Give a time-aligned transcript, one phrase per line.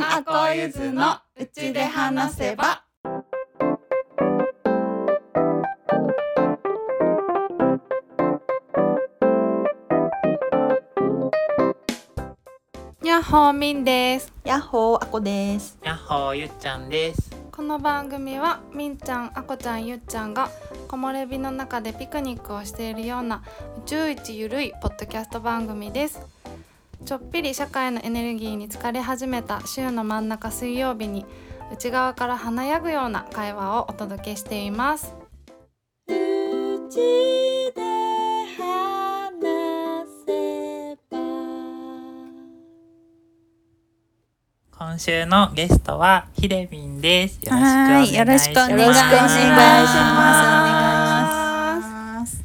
[0.00, 2.84] んあこゆずのうちで話せば。
[13.04, 14.32] やっほーみんです。
[14.42, 15.78] やっほーあこです。
[15.84, 17.30] やっほーゆっちゃんです。
[17.52, 20.48] この番組はみんちゃんあこちゃんゆっちゃんが
[20.88, 23.42] 木漏れ日の中でピクニックをしているような
[23.84, 26.39] 宇宙一ゆるいポッドキャスト番組です
[27.04, 31.24] ちょっぴり社会のエネルギーに疲れ始めた週の真ん中水曜日に
[31.72, 35.14] 内側から華やぐような会話をお届けしています
[44.76, 47.38] 今週のゲストはひでみんです。
[47.44, 48.14] よろしくおは願いします。
[48.14, 48.92] いよろしくお願いしますお
[49.48, 50.56] 願いしま
[52.26, 52.42] す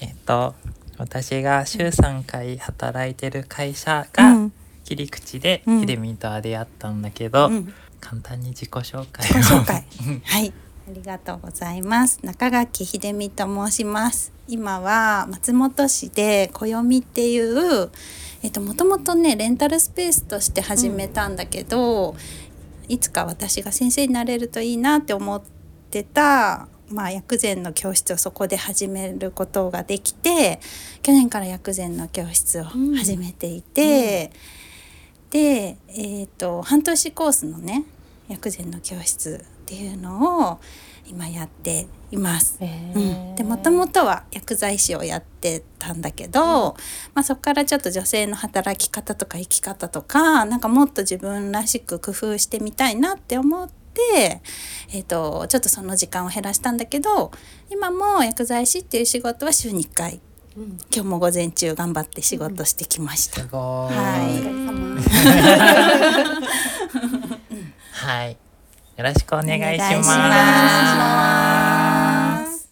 [0.00, 0.54] えっと
[0.98, 4.52] 私が週3回働いてる会社がうん。
[4.84, 5.80] 切り口でうん。
[5.80, 7.72] ひでみんとは出会ったんだけど、うん。
[8.00, 9.34] 簡単に自己紹介を。
[9.34, 9.84] 自己紹介。
[10.24, 10.52] はい。
[10.88, 12.18] ありがとうございます。
[12.22, 14.32] 中垣秀美と申します。
[14.48, 17.90] 今は松本市で暦っていう
[18.42, 22.16] えっともともとねレンタルスペースとして始めたんだけど、
[22.88, 25.42] いつか私が先生になれるといいなって思っ
[25.90, 30.60] てたまあ薬膳の教室をそこで始めることができて
[31.02, 34.32] 去年から薬膳の教室を始めていて、
[35.30, 37.84] で、えー、と半年コースのね
[38.28, 40.60] 薬膳の教室っていうのを
[41.06, 42.58] 今やっています。
[42.60, 42.64] う
[42.98, 46.76] ん、でもともとは薬剤師をやってたんだけど、
[47.14, 53.77] まあ、そこからちょっと女性の働き方とか生き方とかなんかもっと自分らしく工夫してみたいなって思って、
[54.92, 57.30] えー、とちょっとその時間を減らしたんだけど
[57.70, 60.20] 今も薬剤師っていう仕事は週に1回、
[60.56, 63.42] 今日も午前中頑張って仕事してきました。
[63.42, 63.96] すごーい。
[63.96, 64.04] は
[68.04, 68.36] い はい。
[68.96, 70.14] よろしくお願いしま
[72.46, 72.68] す。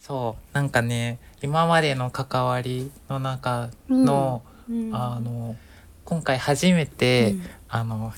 [0.00, 4.42] そうなんかね今までの関わりの中の、
[4.92, 5.56] あの
[6.04, 8.12] 今回初めて、うんあの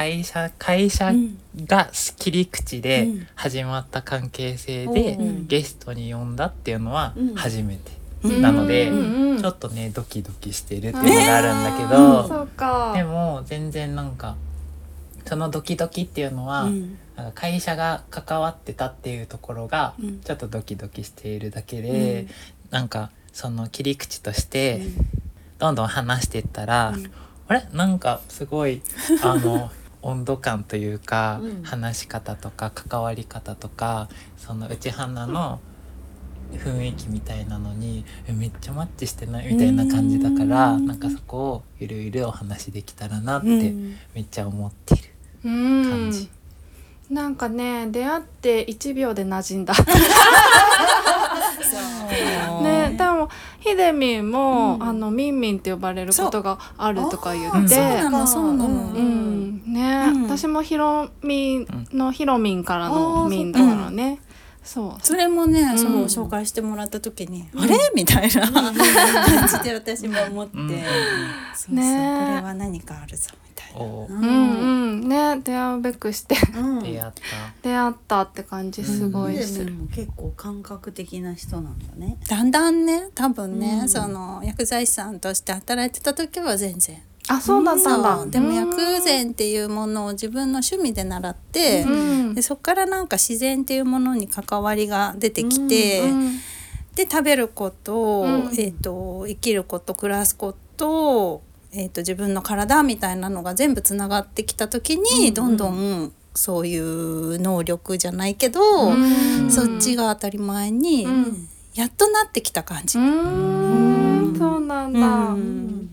[0.00, 1.38] 会社会社うん。
[1.66, 3.26] が切り口でうん。
[3.34, 5.22] 始まった関係性で、う。
[5.22, 7.34] んゲストに呼んだっていうのはうん。
[7.34, 7.90] 初めて、
[8.22, 8.40] うん。
[8.40, 8.98] なので、うん
[9.32, 12.94] うんちょっとねドキドキしてるっていうのがあるんだけど、そうか。
[12.96, 14.36] でも全然なんか
[15.26, 16.98] そのドキドキっていうのは、うん。
[17.16, 20.20] なんか会社が関わってたっていうところがうん。
[20.20, 22.26] ちょっとドキドキしているだけで、
[22.70, 24.80] なんかその切り口として
[25.58, 27.10] どんどん話していったら、うん。
[27.48, 27.64] あれ？
[27.74, 28.80] なんかすごい
[29.22, 29.70] あの
[30.02, 31.62] 温度感というか、うん。
[31.62, 35.60] 話し方とか関わり方とかその内花の
[36.52, 39.52] 雰囲気みたいなのにえめっちゃマッチしてない？
[39.54, 40.86] みたいな感じだからうん。
[40.86, 43.96] なんかそこをゆるゆるお話できたらなってうん。
[44.14, 45.02] めっちゃ思ってる
[45.44, 45.90] うん。
[45.90, 46.28] 感じ。
[47.10, 49.74] なんかね出会って1秒で馴染んだ。
[52.62, 53.28] ねでも
[53.60, 54.82] ひでみんも、うん。
[54.82, 57.74] あのみんみんって呼ばれることがあるとか言あって。
[57.74, 60.22] そうなのそうなの、うんね、うん。
[60.24, 64.18] 私もひろみんのひろみんからあのーみんだからね、
[64.62, 64.96] そう。
[65.02, 65.78] それもね、ん。
[65.78, 67.76] そう紹介してもらった時に、あれ？
[67.94, 70.68] みたいな感じで私も思って、うん。
[70.68, 70.76] そう
[71.54, 71.82] そう、ね。
[71.82, 73.80] これは何かあるぞみたいな。
[73.80, 74.20] おうん。
[74.20, 74.26] う
[74.96, 75.08] ん。
[75.08, 75.40] ね。
[75.42, 76.36] 出会うべくして。
[76.56, 76.82] うん。
[76.82, 77.12] 出会った。
[77.62, 82.18] 出会ったって感じすごいする、でも結構感覚的な人なんだね。
[82.28, 83.88] だんだんね多分ね、うん。
[83.88, 87.02] その薬剤師さんとして働いてた時は全然。
[87.32, 91.90] あそうだったんだ、でも薬膳っていうものを自分の趣味で習って、う
[92.30, 92.34] ん。
[92.34, 96.40] でそこからなんか自然っていうものに関わりが出てきて、うん
[96.96, 98.28] で食べること、うん。
[98.58, 101.40] えー、と生きること暮らすこと,、
[101.72, 108.60] えー、と自分の体みたいなのが全部つながってきた時に、どんどんそういう能力じゃないけど、
[108.90, 109.50] うん。
[109.50, 111.48] そっちが当たり前に、うん。
[111.74, 112.98] やっとなってきた感じ。
[112.98, 114.36] うーん。
[114.36, 115.89] そうなんだ、うん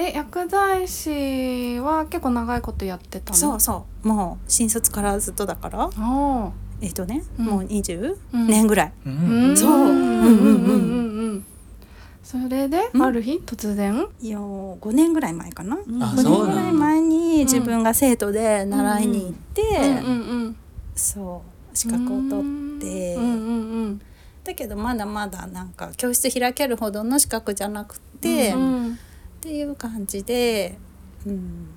[0.00, 3.36] え薬剤師は結構長いことやってたの？
[3.36, 4.08] そうそう。
[4.08, 5.86] もう新卒からずっとだから。
[5.98, 7.44] おえっ、とね、うん。
[7.46, 8.46] もう20うん。
[8.46, 8.92] 年ぐらい。
[9.06, 9.12] うう。
[9.12, 11.44] んんそううんうんうんうんうん。
[12.22, 13.02] それでうん？
[13.02, 14.06] ある日突然？
[14.20, 16.54] いや5年ぐらい前かな、あ5そうなんだ。
[16.54, 19.62] 年ぐらい前に自分が生徒で習いに行って、
[20.04, 20.56] うんうん
[20.94, 21.42] そ
[21.72, 24.00] う資格を取って、うんうんうん
[24.42, 28.98] だけどまだまだなんか教室開けるほどの資格じゃなくて、っうん
[29.40, 30.78] ていう感じで、
[31.26, 31.68] うん、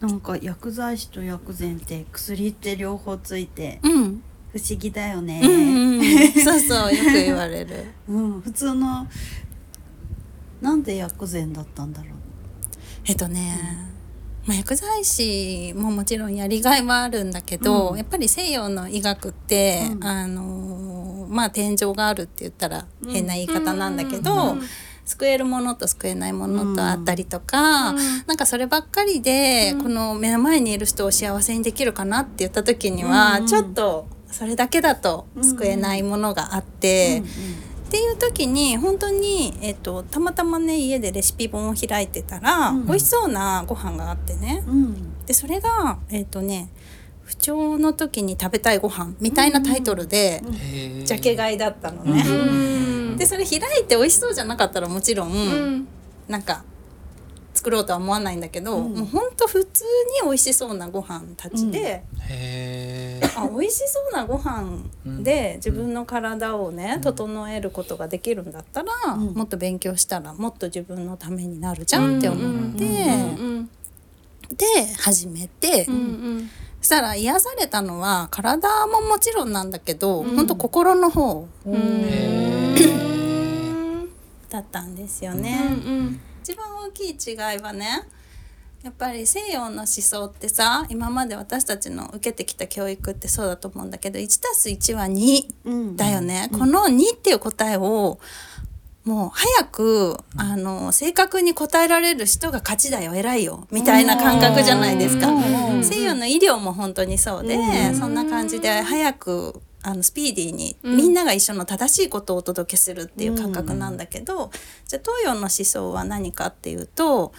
[0.00, 5.40] なんか薬剤師と薬膳って薬って両方ついてうん、不思議だよね。
[5.42, 6.02] うんうん、
[6.44, 7.84] そうそうよく言われる。
[8.08, 8.40] うん。
[8.40, 9.06] 普通の
[10.60, 12.12] なんで薬膳だったんだろう？
[13.06, 13.56] えっとね、
[14.46, 17.96] まあ、薬剤師ももちろんやりがいはあるんだけど、うん。
[17.96, 20.04] やっぱり西洋の医学って、うん。
[20.04, 24.62] あのまあ天井があるって言ったら変な言い方なんだけど、うん
[25.10, 27.96] 救えるものと救えないものとあったりとか、うん。
[28.26, 33.46] なんかそればっかりで、この目の前にいる人を幸せにできるかなって言った時には、うん。
[33.46, 37.22] ちょっとそれだけだと救えないものがあって。
[37.88, 42.86] っていう時に本当に、えっと、たまたまね家でレシピ本を開いてたら、うん。
[42.86, 44.62] 美味しそうなご飯があってね。
[44.68, 45.26] うんうん。
[45.26, 46.70] でそれがえっ、とね
[47.30, 50.42] 不調の時に食べたいご飯みたいなタイトルで、
[51.04, 52.24] ジャケ買いだったのね。
[52.26, 52.32] う
[53.14, 55.88] んでそれ開いて美味しそうじゃなかったらもちろん、うん。
[56.26, 56.64] なんか
[57.54, 58.94] 作ろうとは思わないんだけど、うん。
[58.94, 59.84] もうほんと普通
[60.22, 63.44] に美味しそうなご飯たちで、へー。
[63.44, 64.82] あ美味しそうなご飯
[65.22, 67.00] で自分の体をね、うん。
[67.02, 69.34] 整えることができるんだったら、うん。
[69.34, 73.70] もっと勉強したらもっと自分のためになるじゃんって思って、うん
[74.50, 74.66] で
[74.98, 76.40] 始めて、うんうん。
[76.40, 76.50] そ
[76.80, 80.36] したら癒されたのは体ももちろんなんだけど、うん。
[80.36, 81.48] ほんと心の方。
[81.66, 81.74] うん。
[81.74, 82.76] へ
[84.48, 85.58] だったんですようね。
[85.68, 86.20] ん。
[86.42, 88.02] 一番大きい違いはね
[88.82, 95.96] やっぱり西洋の思想ってさ今まで私たちの受けてきた教育ってそうだと思うんだけど 1+1 は2うん。
[95.96, 98.18] だよね、この2っていう答えを
[99.04, 105.28] もう早くあの正確に答えられる人が勝ちだよ偉いよみたいな感覚じゃないですか。
[105.28, 105.38] う
[105.78, 114.50] ん西洋の医療も本当にそうで、うんそんな感じで早くあのスピーディーにうんみんなが一緒の正しいことをお届けするっていう感覚なんだけど、
[114.86, 117.32] じゃあ東洋の思想は何かっていうと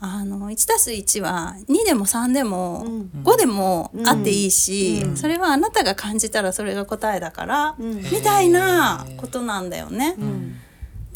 [0.00, 10.14] あの 1+1 は2でも3でもうん5でもあっていいし、うんそれはあなたが感じたらそれが答えだから、うんみたいなことなんだよね。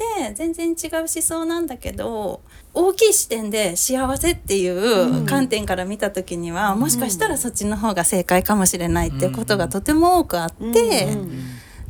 [0.02, 2.40] うんで全然違う思想なんだけど
[2.74, 11.30] 大きい視点で幸せっていう観点から見た時には、もしかしたらそっちの方が正解かもしれないっていうことがとても多くあって、うん。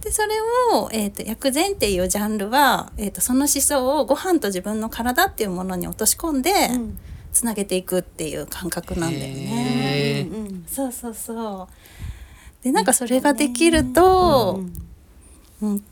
[0.00, 0.41] でそれ
[0.73, 6.99] を、えーと薬膳っていうジャンルは、えー、とその思想をご飯と自分の体っていうものに落とし込んでうん。
[7.32, 10.29] つなげていくっていう感覚なんだよへね。
[10.31, 12.64] うんそうそうそう。
[12.64, 14.92] でなんかそれができると、うん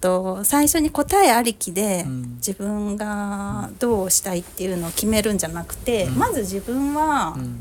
[0.00, 2.34] と最初に答えありきでうん。
[2.37, 6.19] 自分がどうしたいっていうのを決めるんじゃなくて、うん。
[6.19, 7.56] まず自分はうん。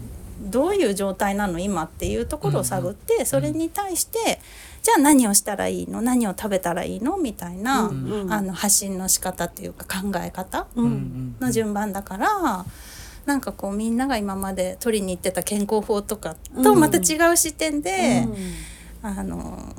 [0.52, 1.60] どういう状態なの？
[1.60, 4.40] 今っていうところを探って、それに対して
[4.82, 6.02] じゃあ何をしたらいいの？
[6.02, 7.18] 何を食べたらいいの？
[7.18, 8.34] みたいな、うんうん。
[8.34, 11.36] あの発信の仕方っていうか考え方ううんん。
[11.40, 12.66] の順番だから。
[13.26, 18.26] なんかこうみんなが今まで取りに行ってた健康法とかとまた違う視点で、
[19.04, 19.76] あの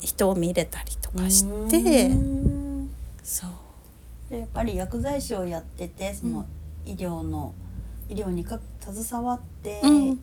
[0.00, 2.90] 人を見れたりとかして、うん
[3.22, 3.50] そう。
[4.30, 6.46] でやっぱり薬剤師をやっててその
[6.84, 7.54] 医療の
[8.08, 10.20] 医療にか携わってうん。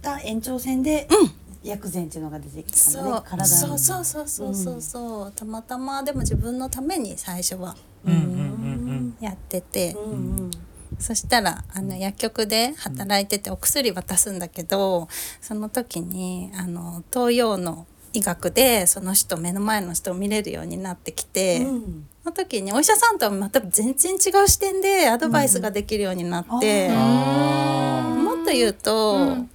[0.00, 1.30] た延長線でうん。
[1.62, 8.12] 薬膳っていうのが出てきたのね体にそうそうそうそうそうそう、たまたまでも自分のために最初はうん。
[8.12, 10.14] うんうんやってて、うんう
[10.46, 10.50] ん。
[10.98, 15.08] そしたらあの薬局で働いててお薬渡すんだけど
[15.40, 22.08] その時にあの東洋の医学でその人目の前の人を見れるようになってきて、うん。
[22.22, 29.50] その時にお医者さんとはまた全然違う視点でアドバイスができるようになって、うんあもっと言うと、うん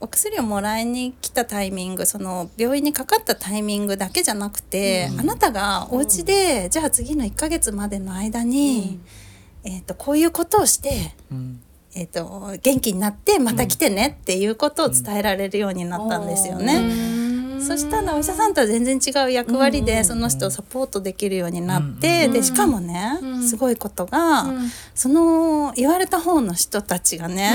[0.00, 5.20] お薬をもらいに来たタイミングその病院にかかったタイミングだけじゃなくて、うん。
[5.20, 9.00] あなたがお家で、じゃあ次の1ヶ月までの間に、
[9.64, 11.62] えー、とこういうことをして、ーうん。
[11.96, 16.82] えー、と元気になってまた来てねっていうことを伝えられるようになったんですよね。
[17.54, 23.42] うんそしたらお医者さんとは全然違う役割うんでその人をサポートできるようになって、うんでしかもね、うん。
[23.42, 24.70] すごいことが、うん。
[24.94, 27.52] その言われた方の人たちがね、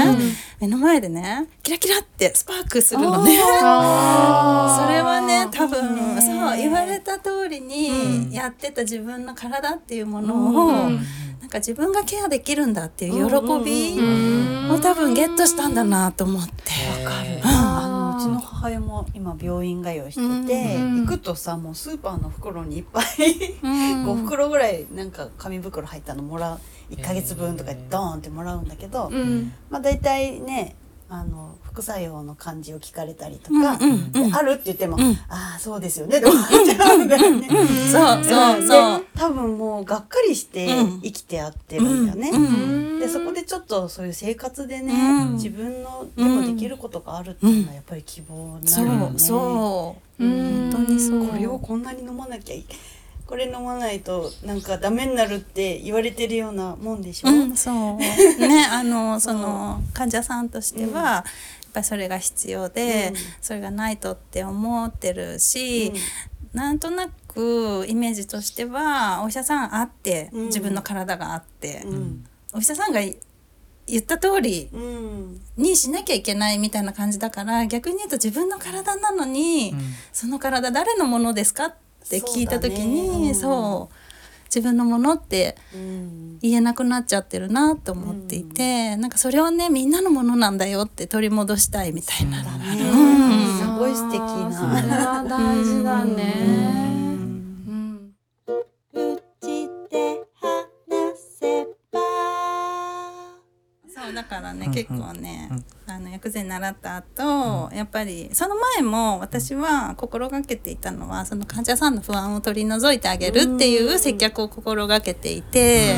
[0.61, 0.67] うん。
[0.67, 3.37] 目の前でねキラキラってスパークするのね。
[3.39, 7.67] それはね多分そう言われた通りうん。
[7.67, 10.33] にやってた自分の体っていうもの
[10.65, 11.05] を、うん。
[11.41, 17.03] なんか自分がケアできるんだっていう喜びうんを多分ゲットしたんだなと思って。
[17.03, 17.35] わかる。
[17.35, 17.78] う
[18.19, 23.05] ちの母親も今病院通いしてて、うん行くとさもうスーパーの袋にいっぱい
[23.63, 24.05] うん。
[24.05, 26.59] 5袋ぐらいなんか紙袋入ったのもらう。
[26.91, 29.53] 1ヶ月分とかドーンってもらうんだけど、うん。
[29.69, 30.75] まあ大体ね
[31.07, 33.79] あの副作用の感じを聞かれたりとか、
[34.33, 35.01] あるって言っても、ん。
[35.27, 37.47] ああそうですよねで終わっちゃうんだよね。
[37.91, 38.99] そうそうそう。
[39.01, 39.08] で。
[39.19, 41.01] 多分もうがっかりしてうん。
[41.01, 42.29] 生きてやってるんだよね。
[42.29, 42.37] う
[42.97, 42.99] ん。
[42.99, 45.33] でそこでちょっとそういう生活でね、うん。
[45.33, 49.11] 自分のでもできることがあるっていうのはやっぱり希望になそるよね。
[49.13, 50.23] うそう。
[50.23, 50.71] うん。
[50.71, 51.27] 本当にそう。
[51.27, 52.63] これをこんなに飲まなきゃい
[53.27, 57.97] これ飲まないとなんかダメになるって言われてるようなもんでしょ、うん、そう。
[57.97, 63.15] ねあの その患者さんとしては、やっぱりそれが必要で、うん。
[63.41, 65.91] それがないとって思ってるし、
[66.53, 70.45] なんとなくイメージとしてはお医者さんあって、うん。
[70.47, 72.25] 自分の体があって、うん。
[72.53, 75.41] お医者さんが言った通りうん。
[75.55, 79.79] にしなきゃいけないみたいな感じだから逆に言うと自分の体なのに、うん。
[80.11, 81.75] その体誰のものですかっ
[82.09, 84.09] て聞いた時にそそう,、だね
[84.45, 86.39] 自分のものってうん。
[86.41, 92.47] 言えなくなっちゃってるなと思っていて、なんかそれをねみんなのものなんだよって取り戻したいみたいなす
[93.77, 94.51] ごい素敵な。
[94.51, 96.78] それは大事だね。
[104.19, 105.65] だからね、うん結構ね、うん。
[105.87, 115.95] あの薬膳習った後、やっぱりその前も私は心がけていたのはその患者さんの不安を取り除いてあげるっていう接客を心がけていて。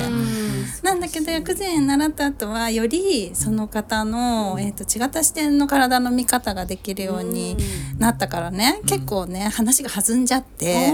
[0.84, 7.56] なんだけど薬膳習った後はよりその方の、えー、と違った視点の体の見方ができるように
[8.00, 10.92] なったからね、結構ね話が弾んじゃって、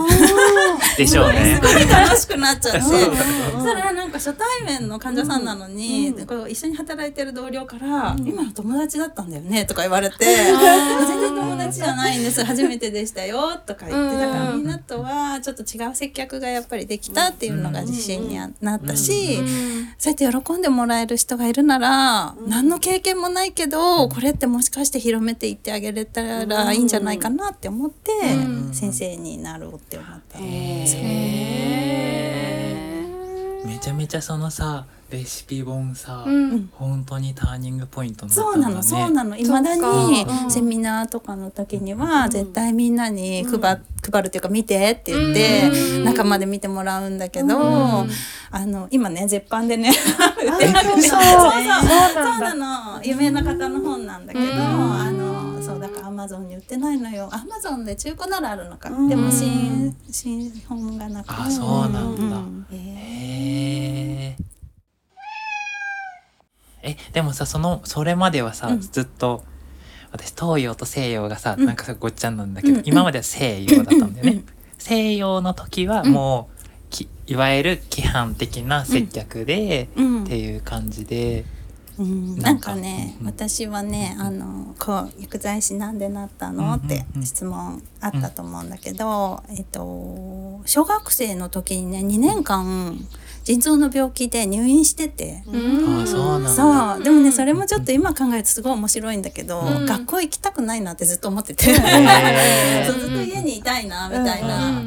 [0.97, 1.59] でしょうね。
[1.63, 2.81] すごい楽しくなっちゃって。
[2.81, 2.91] そう。
[2.91, 3.17] だ
[3.51, 12.43] そしたらなんか初対面の患者さんなのに、こう一緒に働いてる同僚から「今の友達だったんだよね」とか言われて「全然友達じゃないんです。
[12.43, 19.39] 初めてでしたよ」とか言ってだからみんなとはちょっと違う接客がやっぱりできたっていうのが自信になったし。
[19.97, 28.11] そうやって喜んでもらえる人がいるなら、何の経験もないけど、これってもしかして広めていってあげれたらいいんじゃないかなって思って、
[28.73, 30.39] 先生になろうって思った。
[33.67, 36.69] めちゃめちゃそのさレシピ本さ、うん。
[36.73, 39.37] 本当にターニングポイントになったそうなの、そうなの。
[39.37, 40.51] いまだにうん。
[40.51, 47.57] セミナーとかの時には、絶対みんなに配,、配るっていうか見てって言って、中まで見てもらうんだけど、
[48.51, 52.39] あの、今ね、絶版でね、売ってなくて、そうそうそう。
[52.41, 52.53] な
[52.95, 53.01] の。
[53.01, 55.26] 有名な方の本なんだけど、あの、
[56.17, 57.29] マゾンに売ってないのよ。
[57.31, 58.89] アマゾンで中古ならあるのか。
[58.89, 61.27] でも新、新本がなく。
[61.27, 61.33] て。
[61.37, 62.65] あそうなんだ、うん。
[62.71, 64.35] へ
[66.81, 68.81] ええでもさそのそれまではさ、うん。
[68.81, 69.43] ずっと
[70.11, 71.65] 私東洋と西洋がさ、うん。
[71.67, 72.83] なんかさごっちゃんなんだけど、うん。
[72.83, 74.45] 今までは西洋だったんだよね、うん。
[74.79, 80.23] 西洋の時はもう、きいわゆる規範的な接客で、うん。
[80.23, 81.45] っていう感じで、
[81.99, 83.27] うん、ななんんかかね、うん。
[83.27, 86.73] 私はねあのこう薬剤師なんでなったの、うん。
[86.73, 92.97] ってうん質問あったと思うんだけど、えっと小学生の時にね2年間
[93.47, 95.41] 腎臓の病気で入院してて。
[95.47, 96.49] あそうなんだ。
[96.49, 97.01] そう。
[97.01, 99.85] でもねそれもちょっと今考えるとすごい面白いんだけど、ん。
[99.85, 101.73] 学校行きたくないなってずっと思ってて、へ
[102.85, 104.81] そうずっと家にいたいなみたいな、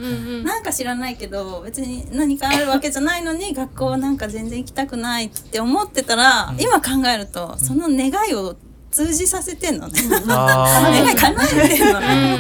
[0.45, 8.57] なんか知らないけど別に何かあるわけじゃないのに学校なんか全然行きたくないって思ってたら、今考えるとその願いを
[8.91, 10.01] 通じさせてんのね。
[10.29, 12.39] あ願い叶えてんのね。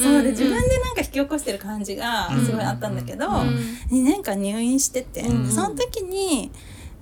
[0.00, 5.50] そうで自分でなんか引き起こしてる感じがすごいあったんだけど、2年間入院してて、うん。
[5.50, 6.50] その時に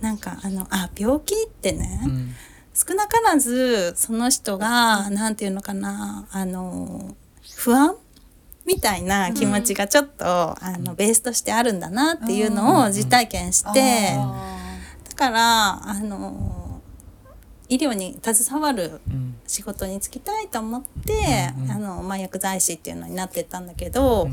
[0.01, 2.01] なんかあのあ病気ってね、
[2.75, 7.15] 少なからずその人がなんていうのかなあの
[7.55, 7.97] 不安
[8.67, 14.17] みたいな気持ちがちょっと、あのベースとしてあるんだなっていうのを実体験して、
[15.09, 16.66] だからあの
[17.69, 19.37] 医療に携わるうん。
[19.47, 24.33] 仕事に就きたいと思って、うんうんあのまあ、薬剤師っていうのになってったんだけど、うん。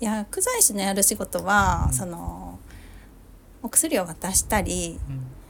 [0.00, 2.58] 薬剤師のやる仕事は、その
[3.62, 4.98] お薬を渡したり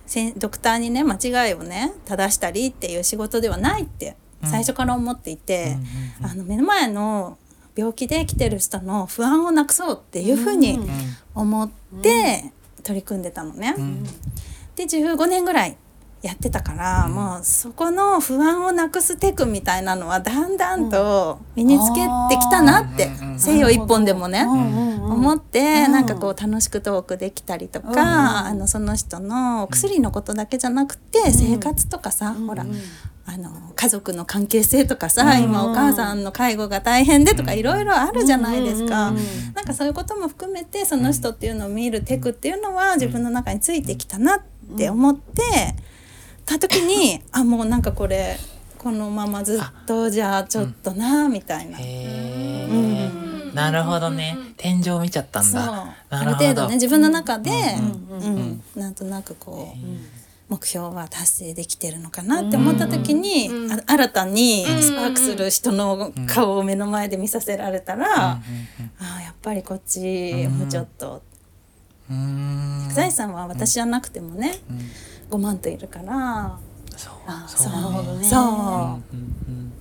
[0.06, 4.50] せんドクターにね間違いをね正したりっていう仕事ではないってうん。
[4.50, 5.76] 最初から思っていて、
[6.20, 7.38] うんあの目の前の
[7.76, 10.78] 病気で来てる人の不安をなくそうっていうふうに
[11.34, 11.70] 思っ
[12.02, 12.52] て
[12.84, 13.74] 取り組んでたのね。
[13.76, 14.04] うん。
[14.76, 15.76] で15年ぐらい
[16.26, 22.00] やってたから、もうそこの不安をなくすテクみたいなのはだんだんと身につけ
[22.30, 24.42] てきたなって、うんうん西洋一本でもね。
[24.42, 25.92] うん思って、うん。
[25.92, 27.98] なんかこう楽しくトークできたりとか、うん。
[27.98, 32.64] あのその人の薬のことだけじゃなくて、生活とかさ、ほら、
[33.26, 39.12] あの家族の関係性とかさ、今お母さんの介護が大変でとかいろいろあるじゃないですか、
[39.54, 44.42] なんかそういうことも含めてその人っていうのを見るテクっていうのは自分の中についてきたなっ
[44.76, 45.74] て思って
[46.44, 48.36] た時にあもうなんかこれ
[48.78, 51.78] このままずっとじゃあちょっとなみたいな。
[53.54, 54.36] なるほどね。
[54.56, 55.94] 天井見ちゃったんだ。
[56.10, 57.50] ある程度ね自分の中で、
[58.10, 68.40] うんうんなんとなくこう、目標は達成できてるのかなって思った時に、あ新たにスパークする人の顔を目の前で見させられたら、あ
[69.00, 71.22] あやっぱりこっちうんもうちょっと、
[72.10, 74.80] うーん財産は私じゃなくてもね、うん
[75.34, 76.56] 5万といるから。
[76.96, 77.12] そう。
[77.26, 78.24] あそうなるほどね。
[78.24, 78.98] そう、うんうん
[79.48, 79.72] うん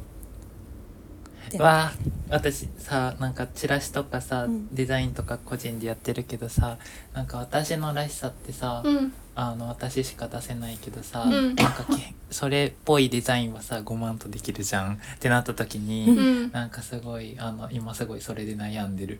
[1.57, 1.93] でわあ
[2.29, 4.73] 私さなんかチラシとかさ、うん。
[4.73, 6.77] デザインとか個人でやってるけどさ
[7.13, 9.13] なんか私のらしさってさ、うん。
[9.35, 11.55] あの私しか出せないけどさ、うん。
[11.55, 14.93] なんかけそれっぽいデザインはさ5万とできるじゃん。
[14.93, 16.51] ってなった時に、うん。
[16.51, 19.19] なんかすごいあの今すごいそれで悩んでる。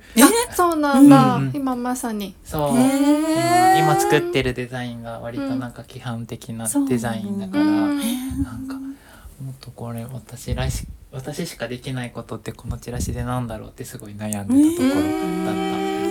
[0.50, 1.52] あそうなんだ、うん。
[1.54, 2.36] 今まさに。
[2.44, 3.78] そう、へー。
[3.80, 7.98] 今今作ってるデザインが割となんか規範的なデザインだから、うん。
[8.44, 15.06] なんかもっとこれ私らし私しかできないことってこのチラシでなんだろうってすごい悩んでたところ
[15.46, 15.62] だっ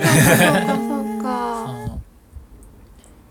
[0.00, 0.76] た。
[0.76, 1.96] そうかそう。
[1.96, 2.00] っ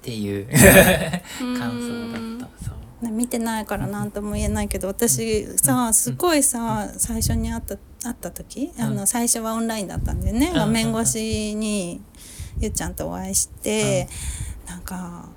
[0.01, 0.47] ていう。
[0.47, 2.65] 感想だった。
[2.65, 3.05] そう。
[3.05, 10.49] ね見てないから何とも言えないけど私さすごいさ最初に会った会った時あのうん最初はオンラインだったんでね。
[10.49, 10.53] ん。
[10.53, 12.01] 画面越しに
[12.59, 14.09] ゆっちゃんとお会いして
[14.67, 15.29] なんか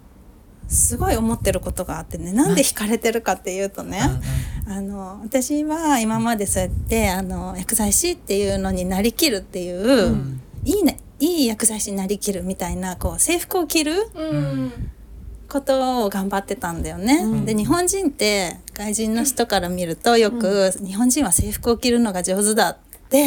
[0.75, 4.00] すごい思ってることがあってねなんで惹かれてるかっていうとね
[4.66, 10.40] あの私は今までそうやってあの薬剤師っていうのになりきるっていう、ん。
[10.64, 14.73] いいねいい薬剤師になりきるみたいなこう制服を着るうん。
[15.47, 17.16] ことを頑張ってたんだよね。
[17.23, 17.45] うん。
[17.45, 22.76] で日本人って外人の人から見るとよく、日本人は制服を着るのが上手だっ
[23.09, 23.25] て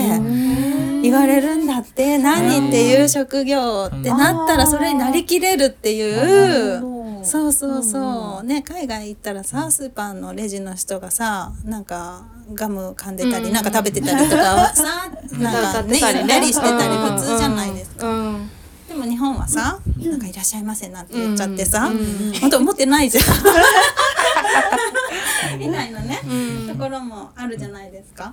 [1.01, 6.97] 言われるんだって何っていう職業ってなったらそれになりきれるっていう。
[7.27, 13.53] そうそうそう、ね海外行ったらさスーパーのレジの人がさなんかガム噛んでたり、うん。
[13.53, 16.25] なんか食べてたりとかはさ なんかね歌ってたりね。
[16.25, 17.17] 言ったりしてたりうん。
[17.17, 18.07] 普通じゃないですか。
[18.07, 18.50] うん。
[18.88, 22.34] でも日本はさ、なんかいらっしゃいませなんて言っちゃってさ、うん。
[22.39, 23.24] 本当思ってないじゃん。
[25.62, 26.67] いないのね、うん。
[26.69, 28.31] ところもあるじゃないですか。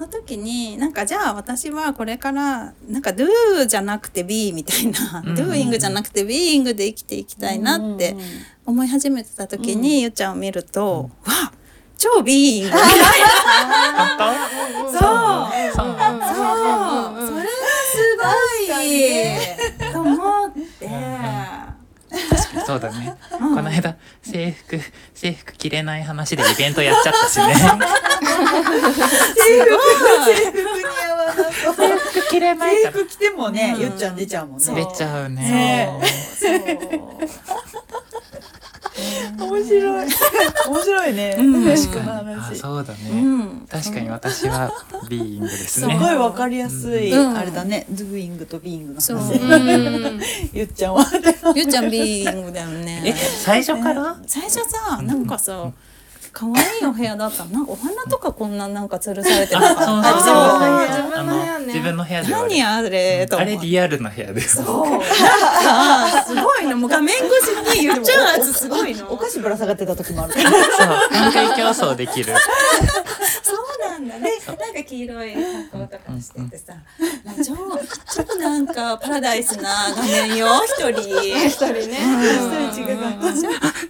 [0.00, 8.16] うんの時になんかじゃあ私はこれからなんか do じゃなくて be みたいな、うん doing じゃなくて being で生きていきたいなって
[8.64, 11.52] 思い始めてた時に、ゆっちゃんを見ると、わあ
[11.98, 12.80] 超 being 本
[14.16, 14.32] 当？
[14.90, 15.00] そう。
[15.74, 15.84] そう。
[15.84, 15.96] そう、
[17.28, 17.50] それが
[17.90, 18.22] すご
[18.80, 19.92] い。
[19.92, 21.39] と思って。
[22.66, 23.16] そうだね。
[23.30, 24.80] この間制服
[25.14, 27.54] 制服着れない話でイベントやっちゃったしね。
[31.76, 34.74] 制服着れない制服着てもね、ゆっちゃん出ちゃうもんね。
[34.74, 35.88] 出ちゃうね。
[39.38, 40.06] 面白い。
[40.68, 41.36] 面白いね。
[41.38, 42.56] うん確かに。
[42.58, 43.20] そうだうね。
[43.22, 44.72] ん、確かに私は
[45.08, 45.98] ビーイングですね。
[45.98, 47.86] ごいわかりやすい、うんあれだね。
[47.92, 49.38] doing と being のそう話。
[49.38, 50.20] うん
[50.52, 51.06] ゆっちゃんは？
[51.54, 53.14] ゆっちゃんビーイングだよえね。
[53.44, 54.16] 最初から？
[54.26, 55.70] 最初さ、なんかさ、
[56.32, 57.50] 可愛いお部屋だったの。
[57.50, 60.86] なんかお花とかこんななんか吊るされてるのあ、そうかそうな。
[60.86, 60.86] そう。
[60.86, 63.62] 自分の部屋ね自分の部屋ではある何あれとあ思って。
[63.62, 64.62] れリアルな部屋です。
[64.62, 64.86] そう。
[65.66, 66.76] あすごいの。
[66.76, 67.24] もう画面越
[67.74, 69.12] しにゆっちゃんやつすごいの。
[69.12, 70.34] お菓子ぶら下がってた時もある。
[70.38, 70.42] そう。
[71.10, 72.32] 展開競争できる。
[73.42, 74.18] そうなんだ。
[74.20, 74.30] ね。
[74.46, 76.74] なんか黄色い格好とかしててさ、
[77.24, 80.48] なんか超超なんかパラダイスな画面よ。
[80.64, 81.00] 一人。
[81.00, 81.98] 一人ね。
[82.70, 82.98] 一人違う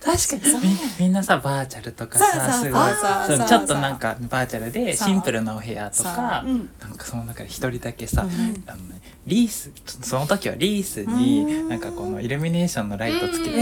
[0.00, 0.68] 確かに。
[0.68, 6.44] みみんなさバーチャルとかさすごいそちょっとなんかバーチャルでシンプルなお部屋とか
[6.80, 8.26] なんかその中で一人だけさ、
[8.66, 9.70] あのねリース
[10.02, 13.60] その時はリースになんかこのイルミネーションのライトつけてて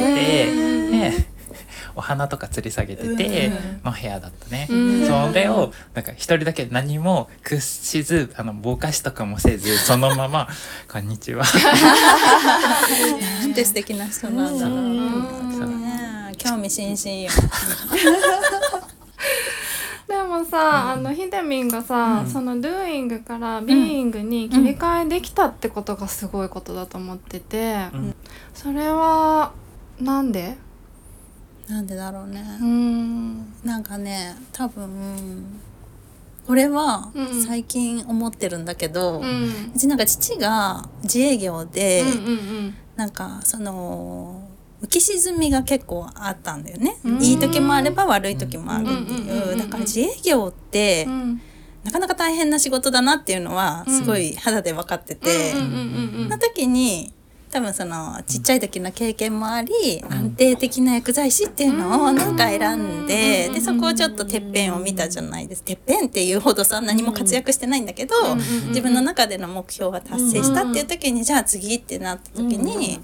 [0.90, 1.12] で
[1.94, 3.52] お花とか吊り下げてて
[3.84, 4.66] の部屋だったね。
[4.70, 5.06] うん。
[5.06, 10.48] それをなんか一人だけ何も屈しずあのぼかしとかもせず そのまま
[10.90, 11.44] 「こんにちは」
[13.42, 16.36] なんて素敵な人なんだろう。
[16.38, 17.30] 興味津々よ。
[20.08, 28.14] でもさ、あのひでみんがさ、その doing から being に切り替えできたってことがすごいことだと思ってて、うん。
[28.54, 29.52] それは
[30.00, 30.56] なんで？
[31.68, 32.42] なんでだろうね。
[32.60, 33.36] うん。
[33.64, 35.44] なんかね、多分
[36.46, 37.42] これはうん。
[37.44, 44.42] 最近思ってるんだけど、ううんちなんか父が自営業で、うんうんなんかその
[44.82, 47.22] 浮き沈みが結構あったんだよね、うん。
[47.22, 48.94] いい時もあれば悪い時もあるってう。
[48.94, 51.12] んうんうんいううんだから自営業ってうん。
[51.12, 51.40] うん
[51.84, 57.14] なかなか大変な仕事だなっていうのはすごい肌で分かってて、うんうんうんうんの時に
[57.50, 65.62] 多分そのちっちゃい時の経験もあり、安定的な薬剤師っていうのをなんか選んで、でそこをちょっとてっぺんを見たじゃないです。
[65.62, 68.14] てっぺんっていうほどさ何も活躍してないんだけど、
[68.68, 73.00] 自分の中での目標が達成したっていう時に、じゃあ次ってなった時に、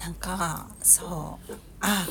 [0.00, 2.06] なんかそうあ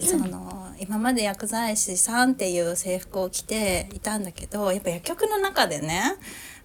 [0.00, 6.02] その今まで薬剤師さんっていう制服を着ていたんだけどやっぱ薬局の中でね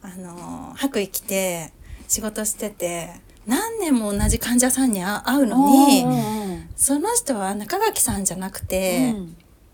[0.02, 1.74] あの白衣着て
[2.08, 3.10] 仕事してて
[3.46, 9.16] 何年も同じ患者さんに会会うのに、にその人は中垣さんじゃなくて、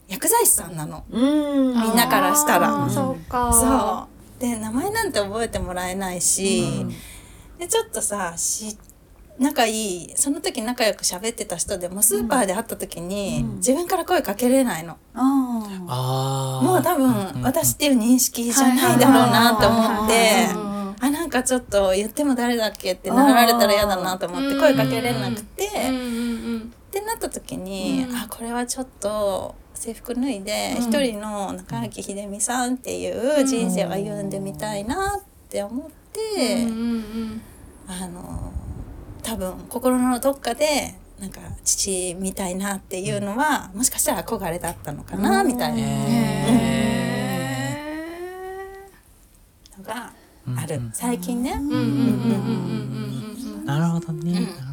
[0.07, 1.03] 薬剤師さんなの。
[1.09, 1.73] うん。
[1.73, 2.89] みんなからしたら。
[2.89, 3.53] そうか。
[3.53, 4.41] そう。
[4.41, 6.65] で名前なんて覚えてもらえないし、
[7.59, 8.77] でちょっとさし
[9.37, 13.55] 仲いいその時仲良く喋ってた人でもスーパーで会った時に、うん。
[13.57, 20.68] 自分から声かけれないの、もう多分私っていう認識じゃないだろうなと思って、うん
[21.01, 28.15] あなんかちょっと言っても誰だっけってなられたら嫌だなと思って声かけれなくて、うんうんってなった時に、うん。
[28.15, 37.41] あこれはちょっと制服脱いで一、人の中垣秀美さんっていう人生を歩んでみたいなって思って、うんうんうん
[37.87, 38.53] あの
[39.23, 45.87] 多分心のどっかでなんか父みたいなっていうのはもしかしたら憧れだったのかな、みたいな。
[49.77, 50.13] のが
[50.57, 51.51] ある、うん最近ね。
[51.51, 53.65] うんうんうんうんうんうん。
[53.65, 54.69] なるほどね、なるほどね。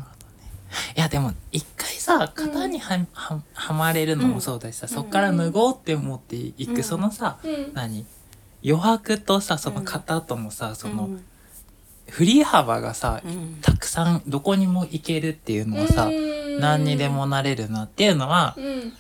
[0.97, 6.83] いやでも一回さ型には,、ははまれるのもそうだしさ、そっから脱ごうって思っていく、うん。
[6.83, 7.73] そのさ、うん。
[7.75, 8.05] 何？
[8.65, 11.11] 余白とさその型ともさ、その
[12.09, 13.59] 振り幅がさ、うん。
[13.63, 16.37] たくさんどこにも行けるっていうのはさ、うん。
[16.61, 18.93] 何にでもなれるなっていうのはうん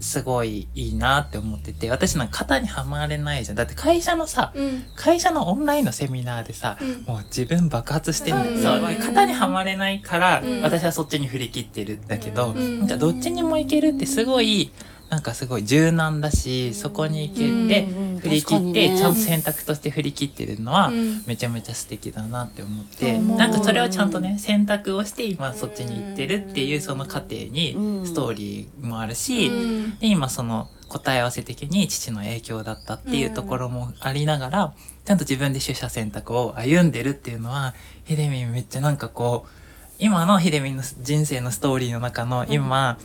[0.00, 3.56] すごいいいなって思ってて私なんか型にはまれないじゃん。
[3.56, 4.84] だって会社のさうん。
[4.94, 7.02] 会社のオンラインのセミナーでさ、うん。
[7.04, 8.62] もう自分爆発してるんだよ、うん。
[8.62, 10.62] そう型にはまれないから、うん。
[10.62, 12.80] 私はそっちに振り切ってるんだけど、うん。
[12.80, 12.88] なん。
[12.88, 14.70] かどっちにもいけるってすごい
[15.08, 18.98] なんかすごい柔軟だしそこに行けて、うん振り切って、ね。
[18.98, 21.22] ちゃんと選択として振り切ってるのは、うん。
[21.26, 23.36] めちゃめちゃ素敵だなって思って、うん。
[23.36, 28.06] なんかそれをちゃんとね選択をして今そっちに行ってるっていうその過程にうん。
[28.06, 29.98] ストーリーもあるし、うん。
[29.98, 39.50] で今その答え合わせ的に父の影響だったっていうところもありながら、ちゃんと自分で取捨選択を歩んでるっていうのはひでみんめっちゃなんかこう
[39.98, 42.98] 今のひでみんの人生のストーリーの中の今、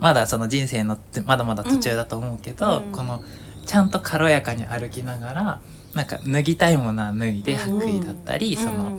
[0.00, 2.92] まだその人生のまだまだ途中だと思うけど、うん。
[2.92, 3.22] この
[3.66, 5.60] ちゃんと軽やかに歩きながら
[5.94, 8.98] なんか脱ぎたいものは脱いで白衣だったり、その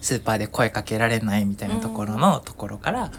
[0.00, 3.10] スーパーで声かけられないみたいなところのところから、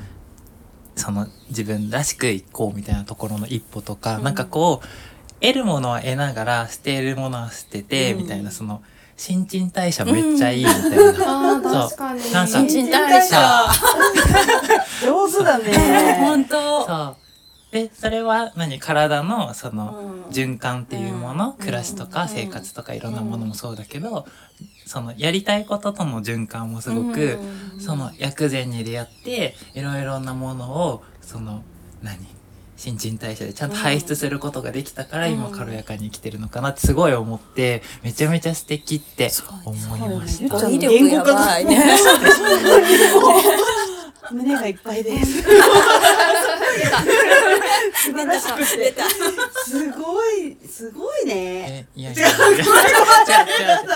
[0.95, 4.87] その自分らしく行こうみたいなところの一歩とか、なんかこう
[5.41, 8.83] 得るものは得ながら捨てるものは捨てて、みたいなその
[9.17, 10.97] 新陳代謝めっちゃいいみたいな。
[11.55, 12.31] あー確かに。
[12.31, 13.67] なんか新陳代謝。
[15.03, 16.17] 上手だね。
[16.21, 16.85] 本当。
[16.85, 17.28] そう。
[17.71, 20.31] で、それは何体のそのうん。
[20.31, 24.27] 循環っていうもの、暮らしとか生活とかいろんなものもそうだけど、
[24.85, 27.37] そのやりたいこととの循環もすごく、
[27.79, 31.63] その薬膳に出会って、いろいろなものを、その、
[32.01, 32.17] 何
[32.77, 39.29] 新陳代謝でちゃんと排出することができたから、今軽やかに生きてるのかなってすごい思って、めちゃめちゃ素敵って
[39.65, 40.55] 思いました。
[44.31, 45.41] 胸がいっぱいです
[48.09, 49.09] 出た出た。
[49.65, 52.37] すごいすごいねえ、いやいやいや。
[52.37, 52.65] 違う違う違う。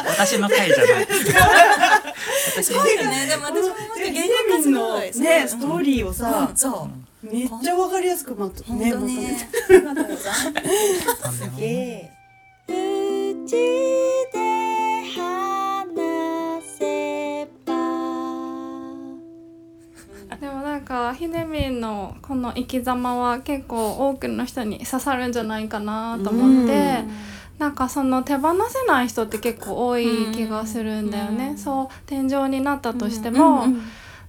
[0.07, 1.07] 私の回じゃない。
[1.07, 3.25] 私のすごいよね。
[3.27, 5.11] でも私もなんか原ゲ力すのごい。
[5.19, 6.49] ねストーリーをさ。
[7.21, 8.95] めっちゃわかりやすくまとめて。
[8.95, 11.21] ありがとうございます。
[11.23, 12.11] とんでもないえ
[20.93, 27.03] かひでみんのこの生き様は結構多くの人に刺さるんじゃないかなと思って、
[27.57, 33.65] なんかその手放せない人って結構多い気がするんだよね、そう天井になったとしても、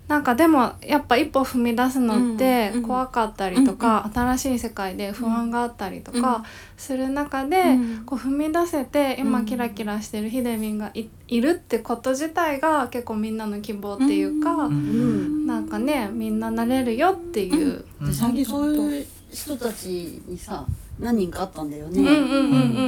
[0.08, 6.44] なんかでもやっぱ一歩踏み出すのってうん怖かったりとか、新しい世界で不安があったりとか
[6.76, 17.84] する中で、うんこう踏み出せて今うんキラキラしてるひでみんがいいるってこと自体が結構みんなの希望っていうか、うんなんかねみんななれるよっていう。
[18.00, 20.66] うんで最近そういう人たちにさ
[20.98, 22.44] 何人かあったんだよね、うんうんうんう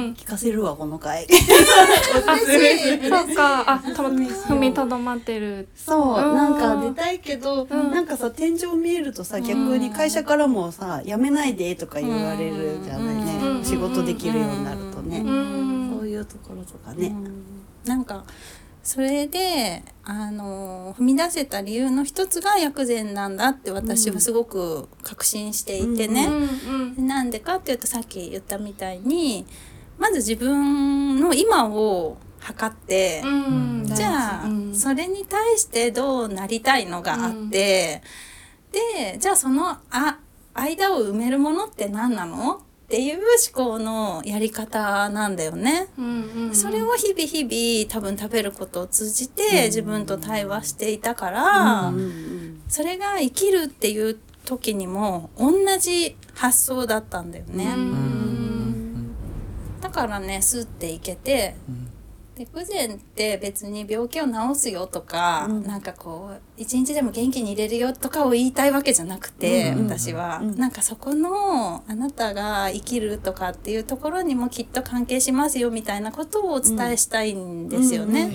[0.09, 0.13] ん。
[0.13, 5.67] 聞かせるわこの回 あ、そうか、あ、と踏みとどまってる。
[5.75, 6.86] そううんなんか
[7.17, 7.91] いけど、うん。
[7.91, 13.63] なんかさ天井見えるとさ逆に会社からもさ「やめないで」とか言われるじゃないね、うん。
[13.65, 15.95] 仕事できるようになるとね、うん。
[15.97, 17.13] そういうところとかね、
[17.85, 18.23] なんか
[18.83, 26.27] それであの踏み出せた理由の一つが薬膳なんだって私はすごく確信していてうんね。
[26.97, 27.07] うん。
[27.07, 29.45] なんでかっていうとさっき言ったみたいに
[29.97, 33.85] まず自分の今を測って、うん。
[33.85, 34.75] じゃあ、うん。
[34.75, 38.01] それに対してどうなりたいのがあって、
[38.71, 40.19] でじゃあそのあ
[40.53, 42.55] 間を埋めるものって何なの？
[42.55, 45.89] っっていう思考のやり方なんだよね。
[45.97, 46.55] うんうんうん。
[46.55, 51.93] それを日々日々多分食べることを通じて自分と対話していたから、
[52.69, 57.73] それが生きるっていう時にも同じ発想だったんだよね。
[57.75, 59.15] うん。
[59.81, 61.86] だからねスッていけてうん
[62.37, 65.63] で不全って別に病気を治すよとか、うん。
[65.63, 70.57] なんかこう一日でも元気に入れるよとかを言いたいわけじゃなくて、うん私は、うん。
[70.57, 78.29] なんかそこのあなたが生きるとかっていうところにもきっと関係しますよみたいなことをお伝えしたいんですよね。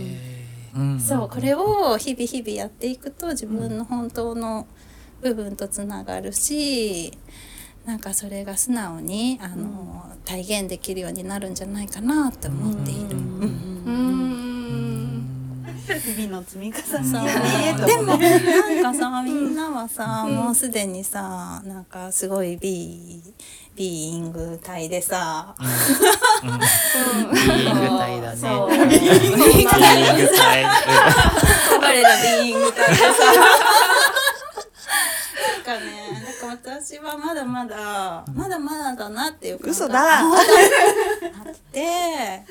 [0.75, 1.01] うん。
[1.01, 4.67] そうこれを日々日々やっていくと自分の本当の
[5.21, 7.17] 部分とつながるし
[7.87, 13.17] なんかそれが素直にあの、体現できるようになるんじゃないかなって思っている。
[13.17, 13.73] うんうん
[16.01, 23.33] 日々の積み重そうねでもなんかさみんなはさ、もうすでにさなんかすごいビー
[23.75, 25.55] ビーイング体でさ、
[26.43, 28.39] ビーイング体だね。
[28.91, 29.37] ビーイン
[30.17, 30.65] グ体。
[31.81, 33.05] 我らビーイング体 でさ
[35.67, 36.23] なんかね。
[36.41, 40.21] なんか私はまだまだまだまだだなっていう感嘘だ。
[40.21, 40.33] あ
[41.51, 42.43] って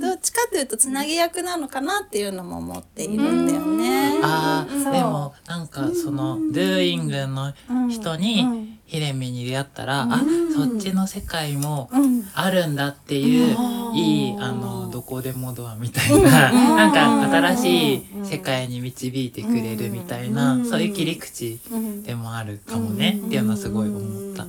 [0.00, 4.20] どっちかというとつなぎ役なのかなっていうのも思っているんだよね。
[4.22, 7.52] ああ、でもなんかそのドゥーイングの
[7.90, 10.20] 人にヒレミに出会ったら、あ、
[10.54, 12.24] そっちの世界もうん。
[12.34, 13.56] あるんだっていう、
[13.94, 21.58] いいあのどこでもドアみたいな、 なんか新しい世界に導いてくれるみたいな、そういう切り口
[22.04, 24.46] でもあるかもね、っていうのはすごい思った。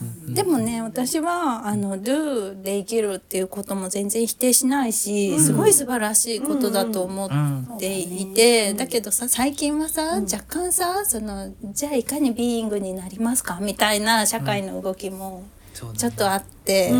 [0.00, 16.92] うんうんうんでもね私はあの do で生きるっていうことも全然否定しないし、すごい素晴らしいことだと思っていて、だけどさ最近はさ、若干さそのじゃあいかにビーイングになりますかみたいな社会の動きもちょっとあって、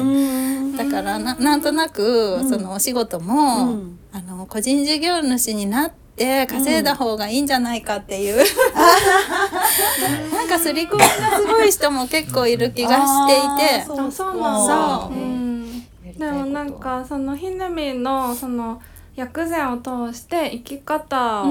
[0.77, 3.99] だからななんとなく、そのお仕事も、うん。
[4.15, 8.37] あの個人事業主になって稼いだ方がいいんじゃないかっていう、
[10.33, 11.07] なんか刷り込みが
[11.39, 13.83] すごい人も結構いる気がしていて。
[13.83, 15.09] あそうなんだ。
[15.09, 15.15] そう。
[15.15, 15.87] うん。
[16.19, 18.81] でもなんかそのひなみのその
[19.17, 21.43] 薬膳を通して生き方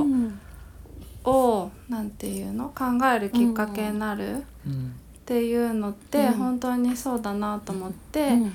[1.24, 1.94] を,、うん。
[1.94, 2.70] なんていうの？
[2.70, 8.54] 考えるきっかけになるっうんていうのって本当にそうだなと思って、うん。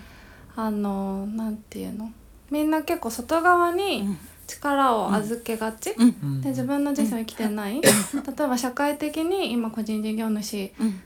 [0.56, 2.10] あのなんていうの？
[2.50, 4.16] みんな結構外側に
[4.48, 5.94] 力を預けがち、
[6.42, 11.00] で自分の人生を生きてない、例えば社会的に今個人事業主うん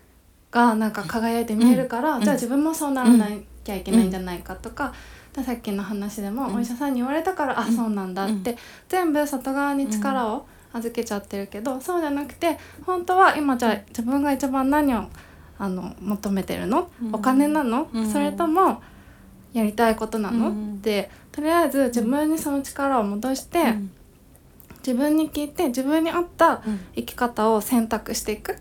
[0.52, 3.26] がなんか輝いて見えるから、じゃあ自分もそうならな
[3.64, 4.92] きゃいけないんじゃないかとか、
[5.35, 8.57] でさっきの話でもお医者さんに言われたから、あそうなんだって、
[8.88, 15.05] 全部外側に力を預けちゃってるけど、そうじゃなくて本当は今じゃあ自分が一番何を
[15.59, 18.12] あの求めてるの、お金なの、うん。
[18.12, 18.83] それとも
[19.53, 20.75] やりたいことなの、うん。
[20.75, 23.91] ってとりあえず自分にその力を戻して、うん。
[24.79, 26.62] 自分に聞いて自分に合った
[26.95, 28.57] 生き方を選択していく、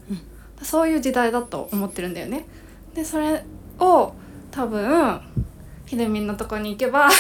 [0.62, 2.46] そういう時代だと思ってるんだよね。
[2.94, 3.44] でそれ
[3.80, 4.14] を
[4.52, 5.20] 多分
[5.86, 7.10] ひでみんのとこに行けば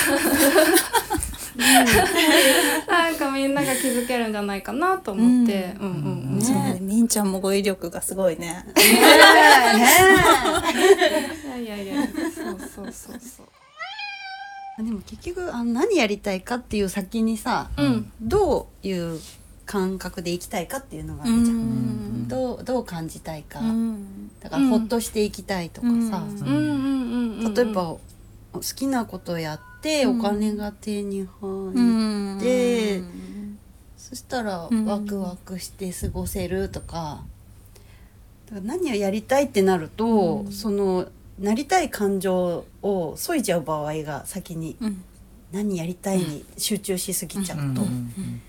[2.87, 5.97] なんかみんなが気づけるんじゃないかなと思って、うん、うんう
[6.37, 8.65] んねえみんちゃんも語彙力がすごいね。
[11.59, 11.95] いやいやいや。
[12.33, 13.47] そうそうそうそう
[14.77, 18.11] でも結局あの何やりたいかっていう先にさ、うん。
[18.21, 19.19] どういう
[19.65, 23.61] 感覚で生きたいかっていうのがあるじゃん、どうどう感じたいか、
[24.41, 26.01] だからほっとしていきたいとかさ、うん。
[26.01, 27.97] うんうんうん例えば
[28.53, 32.37] 好きなことやってお金が手に入うん。
[32.37, 33.01] って、
[33.97, 34.85] そしたらん。
[34.85, 37.23] ワクワクして過ごせるとか,、
[38.47, 41.07] だから何をやりたいってなると、その
[41.41, 45.03] なりたい感情を削いじゃう場合が先にうん。
[45.51, 48.41] 何やりたいに集中しすぎちゃうと、うんだうん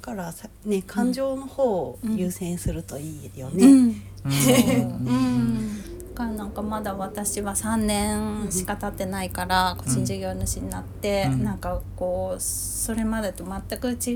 [0.00, 3.66] からさ、ね、感情の方を優先するといいよね。
[3.66, 3.72] うん。
[3.72, 3.92] うん。
[4.24, 5.82] うん。
[6.14, 11.44] だからなんかまだ私は3年しか経ってないから個人事業主になって、うん。
[11.44, 14.14] なんかこうそれまでと全く違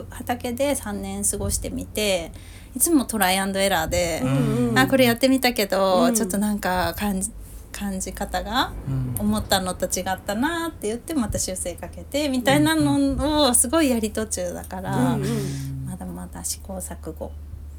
[0.00, 2.32] う畑で3年過ごしてみて
[2.74, 4.78] いつもトライアンドエラーで、うん。
[4.78, 6.14] あこれやってみたけど、うん。
[6.14, 7.30] ちょっとなんか感じ
[7.72, 17.32] 感じ方がうん思ったのと違ったなって言ってまた修正かけてみたいなのをすごいやり途中だから、うんうんまだまだ試行錯誤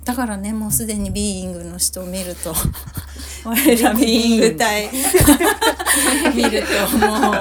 [0.04, 2.54] だからねもうすでにビーイングの人を見ると
[3.46, 4.90] 我らビーイング隊
[6.34, 7.36] 見るともう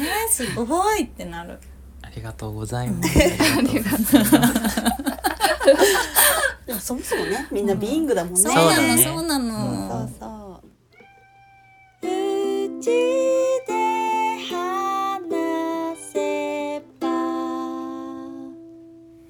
[0.00, 1.58] えー、すごいってなる。
[2.02, 3.14] ありがとうございます。
[6.66, 8.40] でもそもそもねみんなビーイングだもんね。
[8.40, 9.88] そうなの、そうなの。
[9.88, 10.31] そうそう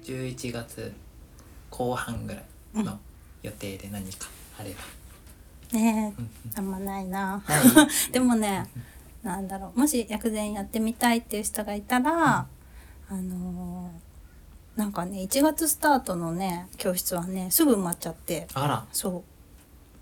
[0.03, 0.91] 11月
[1.69, 2.99] 後半ぐらいの
[3.43, 4.27] 予定で何か
[4.59, 7.67] あれば、ねえ、うん、あんまないな、はい、
[8.11, 8.67] でもね、
[9.23, 9.79] う、なんだろう。
[9.79, 12.47] もし薬膳やってみたいっていう人がいたら、
[13.11, 18.47] うん、あのー、なんかね1月スタートのね教室はねすぐ埋まっちゃって。
[18.55, 18.85] あら。
[18.91, 19.23] そ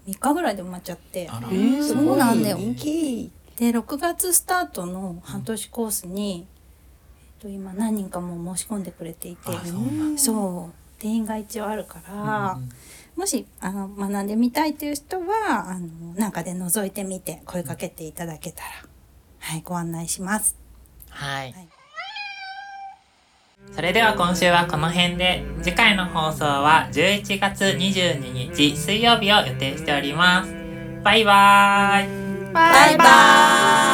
[0.08, 0.10] う。
[0.10, 1.28] 3日ぐらいで埋まっちゃって。
[1.28, 2.58] そうなんだよ。
[2.58, 3.32] 大きい。
[3.62, 6.48] で6月スタートの半年コースに、
[7.40, 9.42] えっと、今何人かもう申し込んでくれていて。
[9.50, 9.62] あ
[10.18, 12.70] そう定員が一応あるから、うん
[13.14, 18.70] もしあの学んでみたいっていう人はあのなんかで覗いてみて声かけていただけたら、
[19.40, 20.56] はいご案内します。
[21.10, 21.52] はい。
[21.52, 21.68] はい。
[23.74, 30.56] それでは今週はこの辺で次回の放送は11月22日水曜日を予定しております。
[31.04, 32.21] バイバーイ
[32.54, 33.04] バイバ
[33.88, 33.91] イ